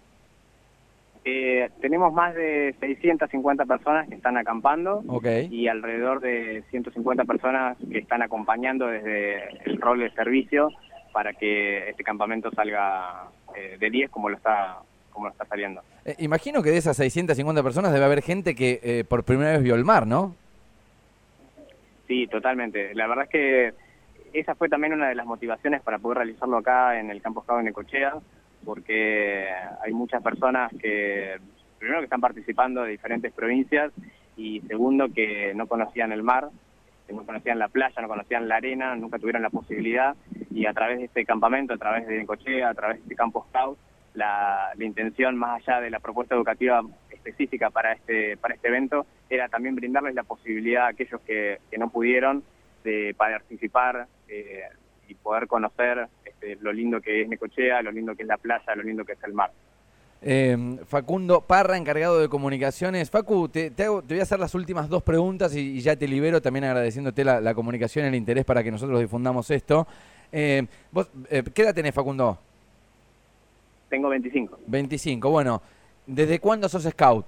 Eh, 1.25 1.69
tenemos 1.79 2.11
más 2.11 2.33
de 2.33 2.73
650 2.79 3.65
personas 3.65 4.09
que 4.09 4.15
están 4.15 4.35
acampando 4.35 5.03
y 5.51 5.67
alrededor 5.67 6.21
de 6.21 6.63
150 6.71 7.23
personas 7.25 7.77
que 7.91 7.99
están 7.99 8.23
acompañando 8.23 8.87
desde 8.87 9.47
el 9.65 9.79
rol 9.79 9.99
de 9.99 10.09
servicio 10.13 10.69
para 11.11 11.33
que 11.33 11.87
este 11.89 12.03
campamento 12.03 12.49
salga 12.49 13.27
eh, 13.55 13.77
de 13.79 13.89
10 13.91 14.09
como 14.09 14.29
lo 14.29 14.37
está 14.37 14.79
como 15.13 15.29
está 15.29 15.45
saliendo. 15.45 15.81
Eh, 16.05 16.15
imagino 16.19 16.61
que 16.61 16.71
de 16.71 16.77
esas 16.77 16.97
650 16.97 17.63
personas 17.63 17.93
debe 17.93 18.05
haber 18.05 18.21
gente 18.21 18.55
que 18.55 18.79
eh, 18.83 19.03
por 19.07 19.23
primera 19.23 19.51
vez 19.51 19.63
vio 19.63 19.75
el 19.75 19.85
mar, 19.85 20.07
¿no? 20.07 20.35
Sí, 22.07 22.27
totalmente. 22.27 22.93
La 22.95 23.07
verdad 23.07 23.25
es 23.25 23.29
que 23.29 23.73
esa 24.33 24.55
fue 24.55 24.67
también 24.67 24.93
una 24.93 25.07
de 25.07 25.15
las 25.15 25.25
motivaciones 25.25 25.81
para 25.81 25.99
poder 25.99 26.19
realizarlo 26.19 26.57
acá 26.57 26.99
en 26.99 27.09
el 27.09 27.21
Campo 27.21 27.41
Escado 27.41 27.59
de 27.59 27.65
Necochea, 27.65 28.15
porque 28.65 29.47
hay 29.83 29.93
muchas 29.93 30.21
personas 30.21 30.71
que, 30.79 31.37
primero 31.77 31.99
que 31.99 32.05
están 32.05 32.21
participando 32.21 32.83
de 32.83 32.91
diferentes 32.91 33.31
provincias 33.33 33.91
y 34.35 34.61
segundo 34.61 35.09
que 35.13 35.53
no 35.53 35.67
conocían 35.67 36.11
el 36.11 36.23
mar, 36.23 36.49
que 37.07 37.13
no 37.13 37.25
conocían 37.25 37.59
la 37.59 37.67
playa, 37.67 38.01
no 38.01 38.07
conocían 38.07 38.47
la 38.47 38.55
arena, 38.55 38.95
nunca 38.95 39.19
tuvieron 39.19 39.41
la 39.41 39.49
posibilidad 39.49 40.15
y 40.49 40.65
a 40.65 40.73
través 40.73 40.99
de 40.99 41.05
este 41.05 41.25
campamento, 41.25 41.73
a 41.73 41.77
través 41.77 42.07
de 42.07 42.17
Necochea, 42.17 42.69
a 42.69 42.73
través 42.73 42.97
de 42.97 43.03
este 43.03 43.15
Campo 43.15 43.45
Scout, 43.49 43.77
la, 44.13 44.71
intención 44.79 45.37
más 45.37 45.61
allá 45.61 45.81
de 45.81 45.89
la 45.89 45.99
propuesta 45.99 46.35
educativa 46.35 46.81
específica 47.09 47.69
para 47.69 47.93
este 47.93 48.37
para 48.37 48.55
este 48.55 48.67
evento 48.67 49.05
era 49.29 49.47
también 49.47 49.75
brindarles 49.75 50.13
la 50.13 50.23
posibilidad 50.23 50.85
a 50.85 50.87
aquellos 50.89 51.21
que, 51.21 51.59
no 51.77 51.89
pudieron 51.89 52.43
de 52.83 53.15
participar 53.17 54.07
eh, 54.27 54.63
y 55.07 55.15
poder 55.15 55.47
conocer 55.47 56.07
este, 56.25 56.57
lo 56.61 56.71
lindo 56.73 57.01
que 57.01 57.21
es 57.21 57.27
Necochea, 57.27 57.81
lo 57.81 57.91
lindo 57.91 58.15
que 58.15 58.23
es 58.23 58.27
la 58.27 58.37
playa, 58.37 58.75
lo 58.75 58.83
lindo 58.83 59.05
que 59.05 59.13
es 59.13 59.23
el 59.23 59.33
mar. 59.33 59.51
Eh, 60.21 60.77
Facundo 60.85 61.41
Parra, 61.41 61.75
encargado 61.75 62.19
de 62.19 62.29
comunicaciones. 62.29 63.09
Facu, 63.09 63.49
te, 63.49 63.71
te, 63.71 63.89
voy 63.89 64.19
a 64.19 64.23
hacer 64.23 64.39
las 64.39 64.55
últimas 64.55 64.87
dos 64.87 65.03
preguntas 65.03 65.53
y, 65.55 65.81
ya 65.81 65.97
te 65.97 66.07
libero, 66.07 66.41
también 66.41 66.63
agradeciéndote 66.63 67.25
la, 67.25 67.41
la, 67.41 67.53
comunicación 67.53 68.05
el 68.05 68.15
interés 68.15 68.45
para 68.45 68.63
que 68.63 68.71
nosotros 68.71 69.01
difundamos 69.01 69.51
esto. 69.51 69.85
Eh, 70.31 70.65
vos, 70.91 71.09
¿Qué 71.29 71.61
edad 71.61 71.75
tenés, 71.75 71.93
Facundo? 71.93 72.39
Tengo 73.93 74.09
25. 74.09 74.57
25, 74.65 75.29
bueno. 75.29 75.61
¿Desde 76.07 76.39
cuándo 76.39 76.67
sos 76.67 76.81
scout? 76.81 77.27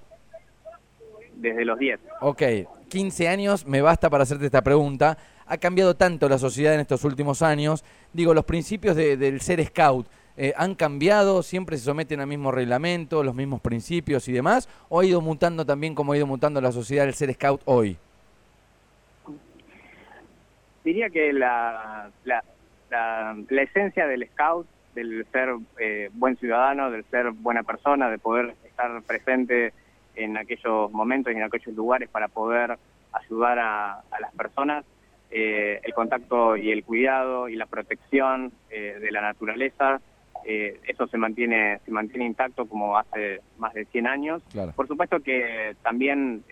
Desde 1.35 1.63
los 1.63 1.77
10. 1.77 1.99
Ok, 2.21 2.41
15 2.89 3.27
años, 3.27 3.67
me 3.67 3.83
basta 3.83 4.09
para 4.09 4.23
hacerte 4.23 4.47
esta 4.47 4.63
pregunta. 4.63 5.15
Ha 5.45 5.59
cambiado 5.59 5.95
tanto 5.95 6.27
la 6.27 6.39
sociedad 6.39 6.73
en 6.73 6.79
estos 6.79 7.03
últimos 7.03 7.43
años. 7.43 7.85
Digo, 8.13 8.33
los 8.33 8.45
principios 8.45 8.95
del 8.95 9.41
ser 9.41 9.63
scout, 9.63 10.07
eh, 10.37 10.53
¿han 10.57 10.73
cambiado? 10.73 11.43
¿Siempre 11.43 11.77
se 11.77 11.83
someten 11.83 12.19
al 12.19 12.25
mismo 12.25 12.51
reglamento, 12.51 13.23
los 13.23 13.35
mismos 13.35 13.61
principios 13.61 14.27
y 14.27 14.31
demás? 14.31 14.67
¿O 14.89 15.01
ha 15.01 15.05
ido 15.05 15.21
mutando 15.21 15.67
también 15.67 15.93
como 15.93 16.13
ha 16.13 16.17
ido 16.17 16.25
mutando 16.25 16.59
la 16.61 16.71
sociedad 16.71 17.05
del 17.05 17.13
ser 17.13 17.31
scout 17.31 17.61
hoy? 17.65 17.95
Diría 20.83 21.11
que 21.11 21.31
la, 21.31 22.09
la, 22.23 22.43
la 22.89 23.61
esencia 23.61 24.07
del 24.07 24.27
scout 24.29 24.65
del 24.95 25.25
ser 25.31 25.49
eh, 25.77 26.09
buen 26.13 26.37
ciudadano, 26.37 26.89
del 26.89 27.03
ser 27.05 27.31
buena 27.31 27.61
persona, 27.63 28.09
de 28.09 28.17
poder 28.17 28.55
estar 28.65 29.01
presente 29.03 29.73
en 30.15 30.37
aquellos 30.37 30.91
momentos 30.91 31.33
y 31.33 31.35
en 31.35 31.43
aquellos 31.43 31.75
lugares 31.75 32.09
para 32.09 32.29
poder 32.29 32.77
ayudar 33.11 33.59
a, 33.59 34.03
las 34.19 34.33
personas, 34.33 34.85
eh, 35.29 35.81
el 35.83 35.93
contacto 35.93 36.55
y 36.55 36.71
el 36.71 36.83
cuidado 36.83 37.49
y 37.49 37.55
la 37.55 37.65
protección 37.65 38.53
eh, 38.69 38.97
de 38.99 39.11
la 39.11 39.21
naturaleza, 39.21 40.01
eso 40.47 41.07
se 41.07 41.17
mantiene 41.17 41.79
se 41.85 41.91
mantiene 41.91 42.27
intacto 42.27 42.67
como 42.67 42.99
hace 42.99 43.41
más 43.57 43.73
de 43.73 43.85
100 43.85 44.05
años. 44.05 44.43
Por 44.75 44.87
supuesto 44.87 45.19
que 45.21 45.75
también 45.81 46.43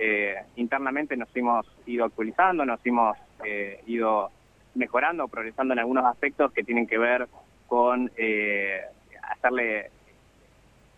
internamente 0.56 1.16
nos 1.16 1.30
hemos 1.36 1.68
ido 1.86 2.06
actualizando, 2.06 2.66
nos 2.66 2.84
hemos 2.88 3.16
ido 3.86 4.32
mejorando, 4.74 5.28
progresando 5.28 5.74
en 5.74 5.80
algunos 5.80 6.06
aspectos 6.06 6.52
que 6.54 6.64
tienen 6.64 6.88
que 6.88 6.98
ver 6.98 7.28
con 7.74 8.12
eh, 8.18 8.82
hacerle 9.32 9.90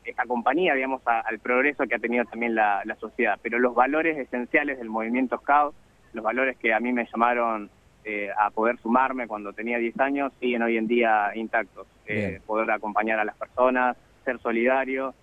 esta 0.04 0.26
compañía, 0.26 0.76
digamos, 0.76 1.02
al 1.06 1.40
progreso 1.40 1.86
que 1.88 1.96
ha 1.96 2.00
tenido 2.00 2.26
también 2.26 2.54
la, 2.54 2.84
sociedad. 3.00 3.40
Pero 3.42 3.60
los 3.60 3.74
valores 3.74 4.18
esenciales 4.18 4.78
del 4.78 4.90
movimiento 4.90 5.38
Scout, 5.38 5.74
los 6.12 6.22
valores 6.22 6.58
que 6.58 6.74
a 6.74 6.82
mí 6.82 6.92
me 6.92 7.06
llamaron 7.06 7.70
eh, 8.04 8.30
a 8.38 8.50
poder 8.50 8.78
sumarme 8.80 9.26
cuando 9.26 9.54
tenía 9.54 9.78
10 9.78 9.98
años, 10.02 10.34
siguen 10.42 10.64
hoy 10.64 10.76
en 10.76 10.88
día 10.88 11.32
intactos. 11.34 11.88
Eh, 12.08 12.42
poder 12.46 12.70
acompañar 12.70 13.20
a 13.20 13.24
las 13.24 13.38
personas, 13.38 13.96
ser 14.26 14.38
solidario, 14.40 15.16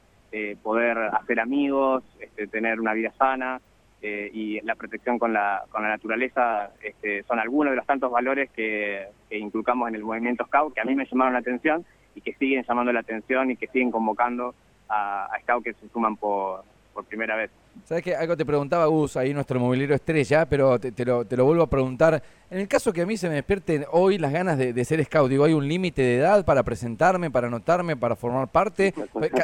poder 0.63 0.97
hacer 0.97 1.39
amigos, 1.39 2.03
este, 2.19 2.47
tener 2.47 2.81
una 2.81 2.95
vida 2.95 3.13
sana, 3.19 3.61
eh, 4.03 4.31
y 4.33 4.61
la 4.63 4.75
protección 4.75 5.19
con 5.19 5.33
la, 5.33 5.65
con 5.71 5.83
la 5.83 5.91
naturaleza 5.91 6.71
este, 6.83 7.23
son 7.23 7.39
algunos 7.39 7.71
de 7.71 7.77
los 7.77 7.87
tantos 7.87 8.11
valores 8.11 8.51
que, 8.51 9.07
que, 9.31 9.39
inculcamos 9.39 9.89
en 9.89 9.95
el 9.95 10.03
movimiento 10.03 10.45
Scout 10.47 10.75
que 10.75 10.81
a 10.81 10.85
mí 10.85 10.95
me 10.95 11.07
llamaron 11.07 11.35
la 11.35 11.39
atención 11.39 11.85
y 12.15 12.21
que 12.21 12.35
siguen 12.35 12.65
llamando 12.67 12.93
la 12.93 13.01
atención 13.01 13.51
y 13.51 13.57
que 13.57 13.69
siguen 13.69 13.91
convocando 13.91 14.55
a, 14.89 15.27
a 15.27 15.41
Scout 15.41 15.65
que 15.65 15.73
se 15.75 15.89
suman 15.89 16.17
por, 16.17 16.65
por 16.93 17.05
primera 17.05 17.37
vez. 17.37 17.51
¿Sabes 17.85 18.05
qué? 18.05 18.15
Algo 18.15 18.37
te 18.37 18.45
preguntaba 18.45 18.87
Gus, 18.87 19.17
ahí 19.17 19.33
nuestro 19.33 19.59
movilero 19.59 19.95
estrella, 19.95 20.47
pero 20.47 20.79
te, 20.79 21.05
lo, 21.05 21.25
te, 21.25 21.37
lo, 21.37 21.45
vuelvo 21.45 21.63
a 21.63 21.71
preguntar. 21.71 22.23
En 22.51 22.59
el 22.59 22.69
caso 22.69 22.93
que 22.93 23.03
a 23.03 23.07
mí 23.07 23.17
se 23.17 23.29
me 23.29 23.37
despierten 23.37 23.87
hoy 23.93 24.19
las 24.19 24.33
ganas 24.33 24.59
de, 24.59 24.85
ser 24.85 25.03
scout, 25.05 25.31
digo, 25.31 25.45
¿hay 25.45 25.55
un 25.55 25.67
límite 25.67 26.03
de 26.03 26.19
edad 26.19 26.45
para 26.45 26.63
presentarme, 26.63 27.31
para 27.31 27.47
anotarme, 27.47 27.97
para 27.97 28.15
formar 28.15 28.49
parte? 28.49 28.93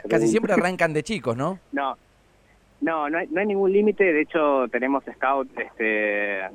casi 0.09 0.29
siempre 0.29 0.53
arrancan 0.53 0.93
de 0.93 1.03
chicos, 1.03 1.37
¿no? 1.37 1.59
No, 1.73 1.97
no, 2.81 3.11
no 3.11 3.19
hay, 3.19 3.47
ningún 3.47 3.73
límite. 3.73 4.13
De 4.13 4.23
hecho, 4.23 4.69
tenemos 4.69 5.05
scout 5.15 5.49
este, 5.59 5.85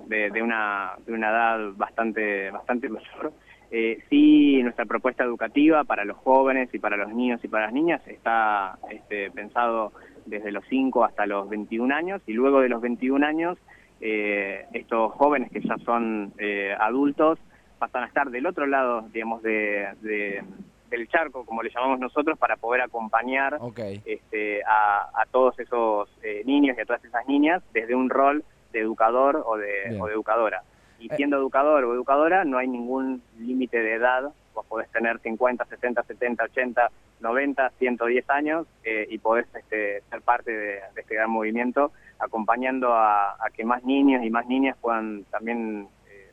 de, 0.08 0.42
una, 0.42 0.94
de 1.06 1.14
una 1.14 1.30
edad 1.30 1.72
bastante, 1.76 2.50
bastante 2.52 2.90
mayor. 2.90 3.34
Eh, 3.72 4.00
sí, 4.10 4.62
nuestra 4.62 4.86
propuesta 4.86 5.24
educativa 5.24 5.84
para 5.84 6.06
los 6.06 6.18
jóvenes 6.18 6.70
y 6.74 6.80
para 6.80 6.96
los 6.96 7.12
niños 7.12 7.44
y 7.44 7.48
para 7.48 7.66
las 7.66 7.74
niñas 7.74 8.08
está 8.08 8.78
este, 8.92 9.32
pensado 9.32 9.92
desde 10.28 10.52
los 10.52 10.64
5 10.70 11.04
hasta 11.04 11.26
los 11.26 11.50
21 11.50 11.94
años 11.94 12.22
y 12.28 12.34
luego 12.34 12.62
de 12.62 12.70
los 12.70 12.82
21 12.82 13.26
años 13.26 13.58
eh, 14.00 14.66
estos 14.74 15.14
jóvenes 15.14 15.52
que 15.52 15.62
ya 15.62 15.78
son 15.80 16.34
eh, 16.38 16.76
adultos 16.80 17.40
pasan 17.80 18.04
a 18.04 18.08
estar 18.08 18.30
del 18.30 18.46
otro 18.46 18.68
lado, 18.68 19.08
digamos, 19.12 19.42
de, 19.42 20.44
del 20.94 21.08
charco, 21.08 21.44
como 21.44 21.64
le 21.64 21.72
llamamos 21.72 22.00
nosotros, 22.00 22.38
para 22.38 22.56
poder 22.56 22.82
acompañar 22.82 23.58
este, 24.06 24.62
a, 24.64 25.26
todos 25.32 25.58
esos 25.60 26.08
eh, 26.22 26.44
niños 26.46 26.78
y 26.78 26.82
a 26.82 26.86
todas 26.86 27.04
esas 27.04 27.28
niñas 27.28 27.64
desde 27.74 27.96
un 27.96 28.12
rol 28.12 28.44
de 28.72 28.82
educador 28.82 29.44
o 29.44 29.58
de, 29.58 29.98
o 30.00 30.06
de 30.06 30.14
educadora. 30.14 30.62
Y 31.00 31.12
eh. 31.12 31.16
siendo 31.16 31.38
educador 31.38 31.84
o 31.86 31.94
educadora 31.94 32.46
no 32.46 32.60
hay 32.60 32.68
ningún 32.68 33.24
límite 33.40 33.80
de 33.80 33.94
edad, 33.96 34.32
vos 34.54 34.66
podés 34.68 34.88
tener 34.92 35.18
50, 35.18 35.66
60, 35.66 36.04
70, 36.04 36.44
80, 36.44 36.92
90, 37.22 37.70
110 37.72 38.30
años 38.30 38.68
eh, 38.84 39.08
y 39.10 39.18
podés 39.18 39.48
este, 39.56 40.02
ser 40.02 40.22
parte 40.22 40.52
de, 40.52 40.80
este 40.96 41.16
gran 41.16 41.32
movimiento, 41.32 41.92
acompañando 42.20 42.94
a, 42.94 43.36
que 43.56 43.66
más 43.66 43.84
niños 43.84 44.24
y 44.24 44.30
más 44.30 44.46
niñas 44.46 44.78
puedan 44.80 45.24
también 45.32 45.88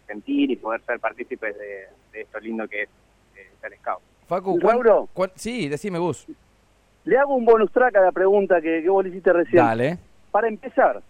sentir 0.06 0.50
y 0.50 0.56
poder 0.56 0.82
ser 0.82 1.00
partícipes 1.00 1.56
de, 1.56 2.20
esto 2.20 2.40
lindo 2.40 2.68
que 2.68 2.82
es 2.82 2.88
ser 3.62 3.74
scout. 3.78 4.02
Facu, 4.30 4.58
sí, 5.34 5.68
decime 5.68 5.98
Gus. 5.98 6.26
Le 7.04 7.18
hago 7.18 7.34
un 7.34 7.44
bonus 7.44 7.72
track 7.72 7.96
a 7.96 8.02
la 8.02 8.12
pregunta 8.12 8.60
que, 8.60 8.88
vos 8.88 9.02
le 9.02 9.10
hiciste 9.10 9.32
recién. 9.32 9.60
Dale. 9.60 9.98
Para 10.30 10.46
empezar, 10.46 11.02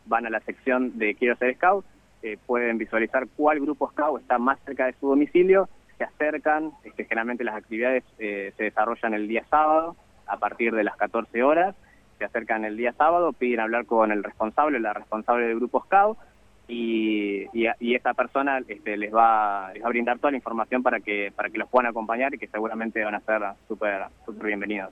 van 0.07 0.27
a 0.27 0.31
la 0.31 0.41
sección 0.41 0.99
de 0.99 1.15
Quiero 1.15 1.37
ser 1.37 1.55
Scout, 1.57 1.85
eh, 2.23 2.37
pueden 2.47 2.79
visualizar 2.79 3.29
cuál 3.37 3.61
grupo 3.61 3.91
Scout 3.91 4.21
está 4.21 4.39
más 4.39 4.59
cerca 4.65 4.87
de 4.87 4.95
su 4.95 5.09
domicilio, 5.09 5.69
se 5.97 6.05
acercan, 6.05 6.73
este, 6.85 7.05
generalmente 7.05 7.45
las 7.45 7.57
actividades 7.57 8.05
eh, 8.19 8.53
se 8.57 8.65
desarrollan 8.65 9.15
el 9.15 9.29
día 9.29 9.45
sábado 9.51 9.97
a 10.27 10.39
partir 10.39 10.75
de 10.75 10.85
las 10.85 10.97
14 10.97 11.43
horas, 11.43 11.75
se 12.19 12.25
acercan 12.25 12.65
el 12.65 12.77
día 12.77 12.93
sábado, 12.93 13.33
piden 13.33 13.61
hablar 13.61 13.87
con 13.87 14.13
el 14.13 14.23
responsable, 14.23 14.81
la 14.81 14.93
responsable 14.93 15.47
del 15.47 15.57
grupo 15.57 15.83
Scout, 15.85 16.19
y, 16.69 17.47
y, 17.55 17.95
esa 17.95 18.13
persona 18.13 18.59
este, 18.69 18.99
les, 18.99 19.13
va, 19.13 19.71
les 19.73 19.83
va 19.83 19.87
a 19.87 19.89
brindar 19.89 20.19
toda 20.19 20.33
la 20.33 20.37
información 20.37 20.83
para 20.83 21.01
que, 21.01 21.33
para 21.35 21.49
que 21.49 21.57
los 21.57 21.69
puedan 21.69 21.91
acompañar 21.91 22.35
y 22.35 22.39
que 22.39 22.47
seguramente 22.47 23.03
van 23.03 23.15
a 23.15 23.21
ser 23.21 23.43
súper 23.67 24.03
super 24.27 24.47
bienvenidos. 24.47 24.91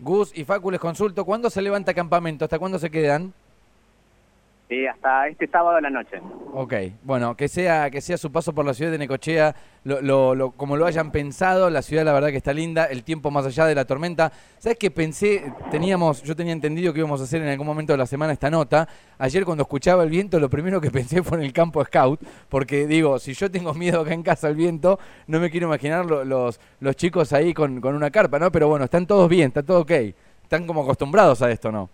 Gus 0.00 0.36
y 0.36 0.44
Facu, 0.44 0.72
les 0.72 0.80
consulto, 0.80 1.24
¿cuándo 1.24 1.50
se 1.50 1.62
levanta 1.62 1.94
campamento? 1.94 2.44
¿Hasta 2.44 2.58
cuándo 2.58 2.80
se 2.80 2.90
quedan? 2.90 3.32
Sí, 4.68 4.86
hasta 4.86 5.28
este 5.28 5.46
sábado 5.46 5.76
de 5.76 5.82
la 5.82 5.90
noche. 5.90 6.20
Ok, 6.56 6.72
bueno, 7.02 7.36
que 7.36 7.48
sea, 7.48 7.90
que 7.90 8.00
sea 8.00 8.16
su 8.16 8.30
paso 8.30 8.54
por 8.54 8.64
la 8.64 8.74
ciudad 8.74 8.92
de 8.92 8.98
Necochea, 8.98 9.56
lo, 9.82 10.36
lo, 10.36 10.52
como 10.52 10.76
lo 10.76 10.86
hayan 10.86 11.10
pensado, 11.10 11.68
la 11.68 11.82
ciudad 11.82 12.04
la 12.04 12.12
verdad 12.12 12.28
que 12.28 12.36
está 12.36 12.52
linda, 12.52 12.84
el 12.84 13.02
tiempo 13.02 13.32
más 13.32 13.44
allá 13.44 13.66
de 13.66 13.74
la 13.74 13.84
tormenta. 13.84 14.30
¿Sabes 14.60 14.78
qué 14.78 14.92
pensé? 14.92 15.52
Teníamos, 15.72 16.22
yo 16.22 16.36
tenía 16.36 16.52
entendido 16.52 16.92
que 16.92 17.00
íbamos 17.00 17.20
a 17.20 17.24
hacer 17.24 17.42
en 17.42 17.48
algún 17.48 17.66
momento 17.66 17.92
de 17.92 17.96
la 17.98 18.06
semana 18.06 18.32
esta 18.32 18.50
nota. 18.50 18.88
Ayer 19.18 19.44
cuando 19.44 19.62
escuchaba 19.62 20.04
el 20.04 20.10
viento, 20.10 20.38
lo 20.38 20.48
primero 20.48 20.80
que 20.80 20.90
pensé 20.92 21.24
fue 21.24 21.38
en 21.38 21.42
el 21.44 21.52
campo 21.52 21.84
scout, 21.84 22.20
porque 22.48 22.86
digo, 22.86 23.18
si 23.18 23.34
yo 23.34 23.50
tengo 23.50 23.74
miedo 23.74 24.02
acá 24.02 24.14
en 24.14 24.22
casa 24.22 24.46
al 24.46 24.54
viento, 24.54 25.00
no 25.26 25.40
me 25.40 25.50
quiero 25.50 25.66
imaginar 25.66 26.06
los, 26.06 26.60
los 26.78 26.94
chicos 26.94 27.32
ahí 27.32 27.52
con, 27.52 27.80
con 27.80 27.96
una 27.96 28.12
carpa, 28.12 28.38
¿no? 28.38 28.52
Pero 28.52 28.68
bueno, 28.68 28.84
están 28.84 29.08
todos 29.08 29.28
bien, 29.28 29.48
está 29.48 29.64
todo 29.64 29.80
ok. 29.80 29.90
Están 29.90 30.68
como 30.68 30.82
acostumbrados 30.82 31.42
a 31.42 31.50
esto, 31.50 31.72
¿no? 31.72 31.90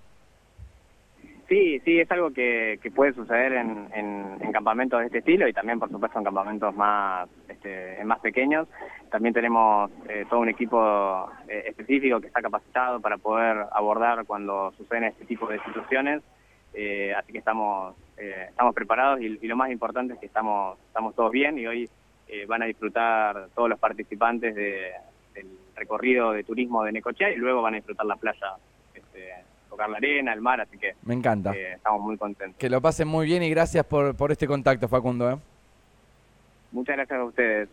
Sí, 1.50 1.80
sí, 1.84 1.98
es 1.98 2.08
algo 2.12 2.30
que, 2.30 2.78
puede 2.94 3.12
suceder 3.12 3.54
en, 3.54 3.88
en, 3.92 4.52
campamentos 4.52 5.00
de 5.00 5.06
este 5.06 5.18
estilo 5.18 5.48
y 5.48 5.52
también, 5.52 5.80
por 5.80 5.90
supuesto, 5.90 6.16
en 6.18 6.24
campamentos 6.24 6.76
más, 6.76 7.28
este, 7.48 8.04
más 8.04 8.20
pequeños. 8.20 8.68
También 9.10 9.34
tenemos 9.34 9.90
eh, 10.08 10.26
todo 10.30 10.38
un 10.40 10.48
equipo 10.48 11.28
eh, 11.48 11.64
específico 11.66 12.20
que 12.20 12.28
está 12.28 12.40
capacitado 12.40 13.00
para 13.00 13.18
poder 13.18 13.66
abordar 13.72 14.24
cuando 14.26 14.72
suceden 14.76 15.04
este 15.04 15.24
tipo 15.24 15.48
de 15.48 15.58
situaciones. 15.64 16.22
Eh, 16.72 17.12
así 17.16 17.32
que 17.32 17.38
estamos, 17.38 17.96
estamos 18.16 18.72
preparados 18.72 19.20
y, 19.20 19.28
lo 19.48 19.56
más 19.56 19.72
importante 19.72 20.14
es 20.14 20.20
que 20.20 20.26
estamos, 20.26 20.78
estamos 20.86 21.16
todos 21.16 21.32
bien 21.32 21.58
y 21.58 21.66
hoy 21.66 21.90
van 22.46 22.62
a 22.62 22.66
disfrutar 22.66 23.48
todos 23.56 23.68
los 23.68 23.78
participantes 23.80 24.54
del 24.54 25.48
recorrido 25.74 26.30
de 26.30 26.44
turismo 26.44 26.84
de 26.84 26.92
Necochea 26.92 27.32
y 27.32 27.36
luego 27.36 27.60
van 27.60 27.74
a 27.74 27.78
disfrutar 27.78 28.06
la 28.06 28.14
playa. 28.14 28.54
Este, 28.94 29.49
tocar 29.80 29.90
la 29.90 29.96
arena, 29.96 30.32
el 30.32 30.40
mar, 30.40 30.60
así 30.60 30.76
que 30.76 30.94
me 31.04 31.14
encanta. 31.14 31.52
Eh, 31.54 31.74
estamos 31.74 32.02
muy 32.02 32.16
contentos. 32.16 32.58
Que 32.58 32.68
lo 32.68 32.80
pasen 32.80 33.08
muy 33.08 33.26
bien 33.26 33.42
y 33.42 33.50
gracias 33.50 33.84
por, 33.86 34.14
por 34.14 34.30
este 34.30 34.46
contacto, 34.46 34.88
Facundo. 34.88 35.30
¿eh? 35.30 35.36
Muchas 36.72 36.96
gracias 36.96 37.18
a 37.18 37.24
ustedes. 37.24 37.68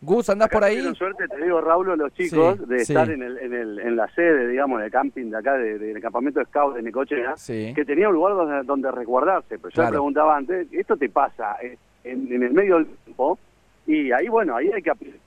Gus, 0.00 0.30
¿andás 0.30 0.48
por 0.48 0.64
ahí? 0.64 0.80
suerte, 0.96 1.28
te 1.28 1.44
digo, 1.44 1.60
Raúl, 1.60 1.96
los 1.96 2.12
chicos, 2.14 2.66
de 2.66 2.78
estar 2.78 3.08
en, 3.08 3.22
el, 3.22 3.38
en, 3.38 3.54
el, 3.54 3.78
en 3.78 3.94
la 3.94 4.08
sede, 4.08 4.48
digamos, 4.48 4.80
del 4.80 4.90
camping 4.90 5.30
de 5.30 5.36
acá, 5.36 5.56
del 5.56 6.00
campamento 6.00 6.40
de 6.40 6.46
scout 6.46 6.74
de 6.74 6.82
Necochea, 6.82 7.34
que 7.46 7.84
tenía 7.86 8.08
un 8.08 8.14
lugar 8.14 8.34
donde, 8.34 8.62
donde 8.64 8.90
resguardarse. 8.90 9.60
Pero 9.60 9.70
yo 9.70 9.88
preguntaba 9.90 10.36
antes, 10.36 10.66
esto 10.72 10.96
te 10.96 11.08
pasa 11.08 11.56
eh, 11.62 11.78
en, 12.02 12.32
en, 12.32 12.42
el 12.42 12.52
medio 12.52 12.76
del 12.78 12.86
tiempo, 12.86 13.38
y 13.86 14.10
ahí, 14.10 14.26
bueno, 14.26 14.56
ahí 14.56 14.72
hay 14.72 14.82
que 14.82 14.90
aprender 14.90 15.20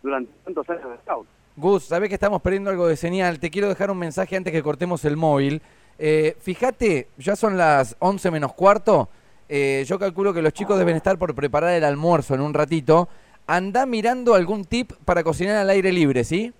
durante 0.00 0.30
tantos 0.44 0.70
años 0.70 0.90
de 0.90 0.96
scout. 0.98 1.26
Gus, 1.60 1.84
sabés 1.84 2.08
que 2.08 2.14
estamos 2.14 2.40
perdiendo 2.40 2.70
algo 2.70 2.88
de 2.88 2.96
señal. 2.96 3.38
Te 3.38 3.50
quiero 3.50 3.68
dejar 3.68 3.90
un 3.90 3.98
mensaje 3.98 4.36
antes 4.36 4.52
que 4.52 4.62
cortemos 4.62 5.04
el 5.04 5.16
móvil. 5.16 5.60
Eh, 5.98 6.36
fíjate, 6.40 7.08
ya 7.18 7.36
son 7.36 7.58
las 7.58 7.94
11 7.98 8.30
menos 8.30 8.54
cuarto. 8.54 9.08
Eh, 9.48 9.84
yo 9.86 9.98
calculo 9.98 10.32
que 10.32 10.42
los 10.42 10.52
chicos 10.52 10.78
deben 10.78 10.96
estar 10.96 11.18
por 11.18 11.34
preparar 11.34 11.74
el 11.74 11.84
almuerzo 11.84 12.34
en 12.34 12.40
un 12.40 12.54
ratito. 12.54 13.08
Anda 13.46 13.84
mirando 13.84 14.34
algún 14.34 14.64
tip 14.64 14.92
para 15.04 15.22
cocinar 15.22 15.56
al 15.56 15.68
aire 15.70 15.92
libre, 15.92 16.24
¿sí? 16.24 16.52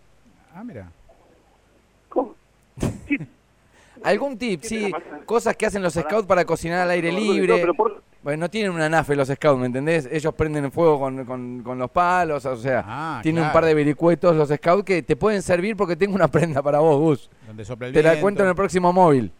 Ah, 0.54 0.62
mira. 0.62 0.90
¿Cómo? 2.09 2.35
Algún 4.02 4.39
tip, 4.39 4.63
sí. 4.63 4.91
Cosas 5.26 5.56
que 5.56 5.67
hacen 5.67 5.82
los 5.82 5.93
scouts 5.93 6.26
para 6.26 6.45
cocinar 6.45 6.80
al 6.80 6.91
aire 6.91 7.13
libre. 7.13 7.67
No 8.36 8.50
tienen 8.50 8.73
una 8.73 8.88
nafe 8.88 9.16
los 9.16 9.28
scouts, 9.28 9.58
¿me 9.58 9.66
entendés? 9.66 10.08
Ellos 10.10 10.34
prenden 10.34 10.71
fuego 10.71 10.99
con, 10.99 11.62
con, 11.62 11.78
los 11.78 11.90
palos, 11.90 12.45
o 12.47 12.56
sea, 12.56 12.84
ah, 12.86 13.21
tienen 13.23 13.45
un 13.45 13.52
par 13.52 13.64
de 13.64 13.75
vericuetos 13.75 14.36
los 14.36 14.49
scouts 14.49 14.84
que 14.84 15.02
te 15.02 15.16
pueden 15.16 15.43
servir 15.43 15.76
porque 15.76 15.97
tengo 15.97 16.14
una 16.14 16.28
prenda 16.32 16.62
para 16.62 16.78
vos, 16.80 16.99
Gus. 16.99 17.30
te 17.93 18.02
la 18.02 18.21
cuento 18.21 18.43
en 18.43 18.50
el 18.50 18.54
próximo 18.54 18.93
móvil. 18.93 19.32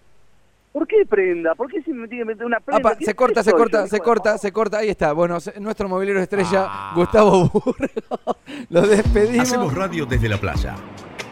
¿Por 0.73 0.87
qué 0.87 1.05
prenda? 1.05 1.55
¿Por 1.57 1.69
qué 1.69 1.83
si 1.83 1.93
me 1.93 2.07
tiene 2.07 2.23
que 2.23 2.29
meter 2.29 2.47
una 2.47 2.61
prenda? 2.61 2.97
se 3.01 3.15
corta, 3.15 3.43
se 3.43 3.53
corta, 3.53 3.89
se 3.89 4.01
corta, 4.01 4.39
se 4.39 4.53
corta. 4.53 4.79
Ahí 4.79 4.89
está. 4.89 5.13
Bueno, 5.13 5.39
nuestro 5.59 5.89
movilero 5.89 6.21
estrella, 6.21 6.67
ah. 6.69 6.93
Gustavo 6.95 7.49
Burro. 7.49 7.89
Lo 8.71 8.83
despedimos. 8.83 9.49
Hacemos 9.49 9.75
radio 9.75 10.07
desde 10.07 10.29
la 10.29 10.37
playa. 10.37 10.77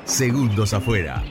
Segundos 0.04 0.74
afuera. 0.74 1.22